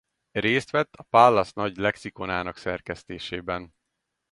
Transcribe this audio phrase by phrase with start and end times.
[0.31, 3.73] Részt vett A Pallas nagy lexikonának szerkesztésében.